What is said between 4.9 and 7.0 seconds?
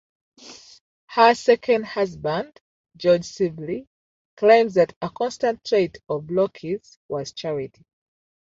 a constant trait of Block's